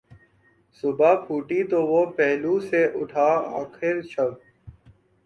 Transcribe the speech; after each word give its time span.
صبح 0.83 1.13
پھوٹی 1.25 1.61
تو 1.69 1.79
وہ 1.87 2.01
پہلو 2.17 2.59
سے 2.69 2.81
اٹھا 2.99 3.29
آخر 3.61 4.01
شب 4.11 4.31